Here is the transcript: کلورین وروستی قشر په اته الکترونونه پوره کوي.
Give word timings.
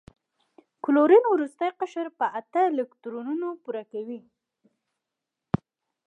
کلورین 0.83 1.23
وروستی 1.29 1.69
قشر 1.79 2.07
په 2.17 2.25
اته 2.39 2.61
الکترونونه 2.71 3.47
پوره 3.63 3.83
کوي. 3.91 4.19